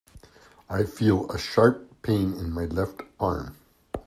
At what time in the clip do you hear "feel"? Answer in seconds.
0.85-1.29